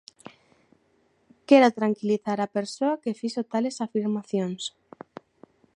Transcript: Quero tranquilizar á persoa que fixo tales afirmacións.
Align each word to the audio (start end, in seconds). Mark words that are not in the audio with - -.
Quero 1.47 1.75
tranquilizar 1.79 2.37
á 2.45 2.47
persoa 2.57 2.99
que 3.03 3.17
fixo 3.21 3.41
tales 3.51 3.77
afirmacións. 3.85 4.61